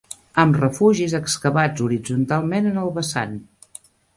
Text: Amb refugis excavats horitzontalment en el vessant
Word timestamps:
Amb 0.43 0.55
refugis 0.61 1.13
excavats 1.19 1.85
horitzontalment 1.87 2.71
en 2.73 2.83
el 2.85 2.93
vessant 2.99 3.41